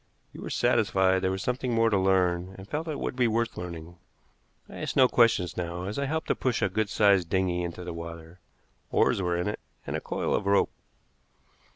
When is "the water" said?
7.83-8.39